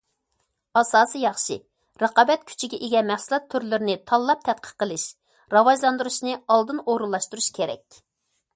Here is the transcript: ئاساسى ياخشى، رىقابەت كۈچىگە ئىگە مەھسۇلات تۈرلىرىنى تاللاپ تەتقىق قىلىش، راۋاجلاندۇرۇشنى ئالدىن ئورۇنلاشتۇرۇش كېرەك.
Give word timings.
ئاساسى 0.79 1.19
ياخشى، 1.23 1.57
رىقابەت 2.03 2.47
كۈچىگە 2.51 2.79
ئىگە 2.87 3.03
مەھسۇلات 3.11 3.45
تۈرلىرىنى 3.53 3.97
تاللاپ 4.13 4.41
تەتقىق 4.49 4.73
قىلىش، 4.85 5.05
راۋاجلاندۇرۇشنى 5.57 6.37
ئالدىن 6.57 6.81
ئورۇنلاشتۇرۇش 6.87 7.51
كېرەك. 7.61 8.01